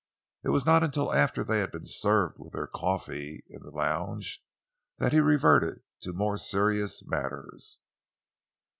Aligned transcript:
It 0.41 0.49
was 0.49 0.65
not 0.65 0.83
until 0.83 1.13
after 1.13 1.43
they 1.43 1.59
had 1.59 1.69
been 1.69 1.85
served 1.85 2.39
with 2.39 2.53
their 2.53 2.65
coffee 2.65 3.43
in 3.47 3.61
the 3.61 3.69
lounge 3.69 4.43
that 4.97 5.13
he 5.13 5.19
reverted 5.19 5.83
to 5.99 6.11
more 6.11 6.37
serious 6.37 7.05
matters. 7.05 7.77